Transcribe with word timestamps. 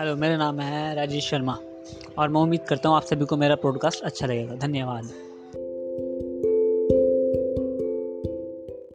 Hello 0.00 0.16
मेरा 0.16 0.36
नाम 0.36 0.60
है 0.60 0.94
राजेश 0.94 1.28
शर्मा 1.30 1.56
और 2.18 2.28
मैं 2.28 2.40
उम्मीद 2.40 2.60
करता 2.68 2.88
हूँ 2.88 2.96
आप 2.96 3.02
सभी 3.02 3.24
को 3.24 3.36
मेरा 3.36 3.54
पॉडकास्ट 3.54 4.02
अच्छा 4.02 4.26
लगेगा। 4.26 4.54
धन्यवाद। 4.54 5.29